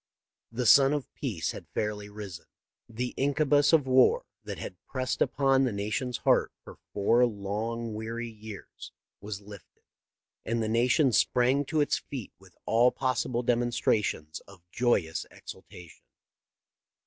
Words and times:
"The 0.51 0.65
sun 0.65 0.93
of 0.93 1.13
peace 1.13 1.51
had 1.51 1.67
fairly 1.75 2.09
risen. 2.09 2.47
The 2.89 3.13
incubus 3.17 3.71
of 3.71 3.85
war 3.85 4.25
that 4.43 4.57
had 4.57 4.83
pressed 4.87 5.21
upon 5.21 5.63
the 5.63 5.71
nation's 5.71 6.17
heart 6.17 6.51
for 6.63 6.79
four 6.91 7.23
long, 7.27 7.93
weary 7.93 8.27
years 8.27 8.91
was 9.19 9.41
lifted; 9.41 9.83
and 10.43 10.59
the 10.63 10.67
nation 10.67 11.11
sprang 11.11 11.65
to 11.65 11.81
its 11.81 11.99
feet 11.99 12.33
with 12.39 12.55
all 12.65 12.91
possible 12.91 13.43
demonstrations 13.43 14.39
of 14.47 14.63
joyous 14.71 15.27
exultation." 15.29 16.03